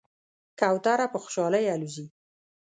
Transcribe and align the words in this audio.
کوتره 0.59 1.05
په 1.13 1.17
خوشحالۍ 1.23 1.65
الوزي. 1.73 2.05